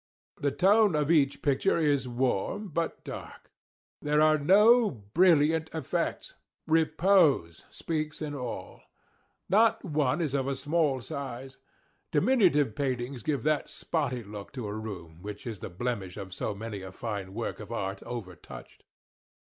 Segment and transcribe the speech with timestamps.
[0.39, 3.51] The tone of each picture is warm, but dark.
[4.01, 6.33] There are no "brilliant effects."
[6.67, 8.81] _Repose _speaks in all.
[9.47, 11.59] Not one is of small size.
[12.11, 16.55] Diminutive paintings give that _spotty _look to a room, which is the blemish of so
[16.55, 18.83] many a fine work of Art overtouched.